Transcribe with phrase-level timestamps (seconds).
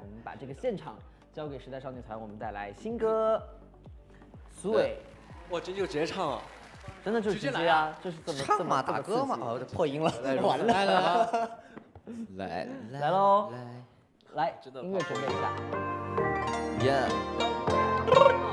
[0.00, 0.96] 我们把这个现场
[1.32, 3.42] 交给时代少年团，我们带来新歌。
[4.50, 4.98] 苏伟，
[5.50, 6.42] 哇，这就直接唱啊！
[7.04, 10.10] 真的就是直接啊，就是这么这么打歌嘛，哦，破音了，
[10.42, 11.50] 完了，来了，
[12.36, 13.58] 来来喽，来，
[14.34, 15.52] 来，音乐准备一下
[16.80, 18.45] ，Yeah。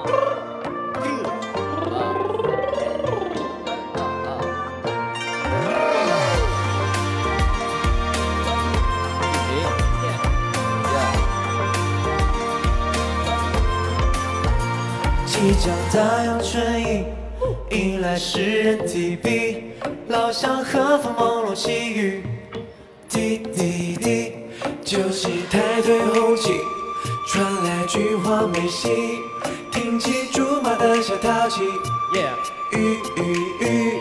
[15.34, 17.05] 即将大阳春意，
[17.72, 19.64] 迎来诗人提笔，
[20.08, 22.23] 老乡和风朦胧细雨，
[23.09, 24.32] 滴滴滴，
[24.86, 26.54] 旧戏台褪红旗，
[27.28, 28.90] 传来菊花美戏，
[29.72, 31.64] 听起竹马的小淘气，
[32.72, 34.00] 雨雨雨，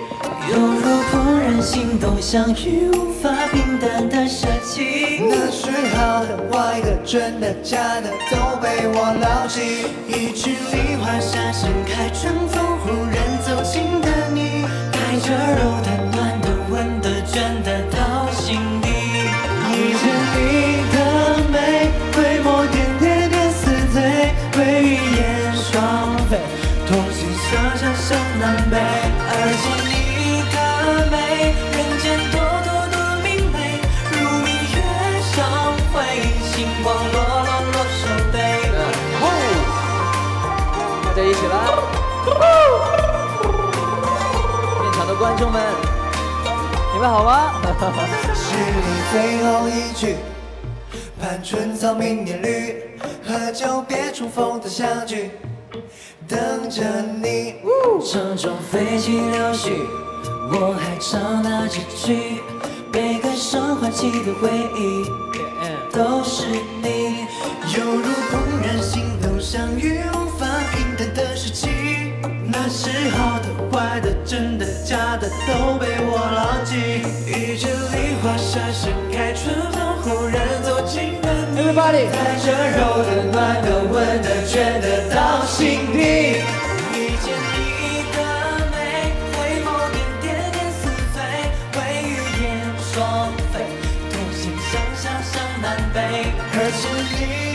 [0.50, 10.56] 犹如怦然心动相遇，无法平淡的舍弃，那是好的坏的真的假的都被我牢记，一句。
[11.02, 15.80] 花下盛开，春风忽然走近的你，带着柔
[41.32, 41.56] 一起来！
[44.82, 45.62] 现场的观众们，
[46.92, 47.54] 你们好吗？
[48.36, 50.16] 是你最后一句，
[51.18, 55.30] 盼春草明年绿，喝酒别重逢的相聚，
[56.28, 57.54] 等着你。
[58.04, 59.72] 城中飞起柳絮，
[60.50, 62.42] 我还唱那几句，
[62.92, 65.06] 每个生唤起的回忆，
[65.96, 66.44] 都是
[66.82, 67.26] 你，
[67.74, 70.02] 犹如怦然心动相遇。
[75.46, 77.02] 都被我牢记。
[77.26, 85.98] 遇见梨花下盛开，春风忽然走近的你，带着柔的、暖的、温的、倦的到心底。
[86.94, 88.18] 遇见你的
[88.70, 88.74] 美，
[89.32, 90.82] 回眸点点点似
[91.12, 91.16] 醉，
[91.72, 92.10] 会与
[92.42, 92.44] 燕
[92.92, 93.54] 双飞，
[94.10, 95.64] 同心向向向南
[95.94, 95.96] 北。
[96.52, 96.80] 可是
[97.18, 97.51] 你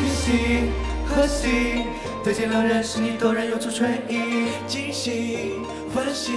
[0.00, 0.70] 喜
[1.06, 1.84] 和喜，
[2.24, 5.60] 对天良人是你，多人有出吹意，惊喜
[5.94, 6.32] 欢喜，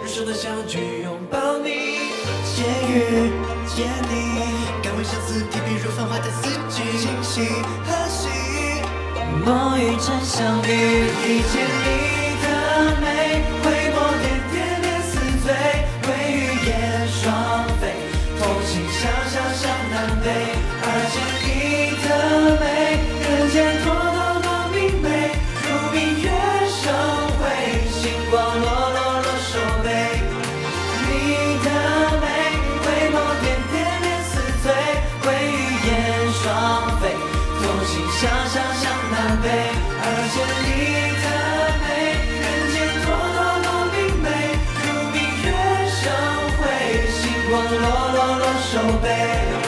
[0.00, 1.70] 人生的相聚拥抱你，
[2.44, 3.30] 见遇
[3.66, 4.42] 见你，
[4.82, 7.40] 敢问相思提笔如繁华的四季，惊喜
[7.86, 8.28] 和喜，
[9.44, 12.11] 梦与真相遇，遇见你。
[47.54, 49.61] 我落落了手背。